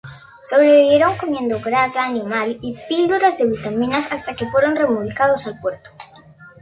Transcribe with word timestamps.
Sobrevivieron 0.43 1.15
comiendo 1.15 1.59
grasa 1.61 2.03
animal 2.07 2.57
y 2.59 2.75
píldoras 2.89 3.37
de 3.37 3.45
vitaminas, 3.47 4.11
hasta 4.11 4.35
que 4.35 4.49
fueron 4.49 4.75
remolcados 4.75 5.45
a 5.45 5.61
puerto. 5.61 5.91